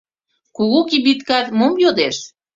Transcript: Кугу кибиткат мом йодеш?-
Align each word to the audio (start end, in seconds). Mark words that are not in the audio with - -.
Кугу 0.55 0.79
кибиткат 0.89 1.47
мом 1.57 1.73
йодеш?- 1.83 2.17